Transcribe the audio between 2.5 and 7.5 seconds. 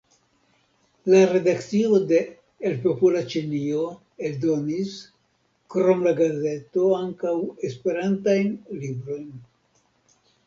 "El Popola Ĉinio" eldonis, krom la gazeto, ankaŭ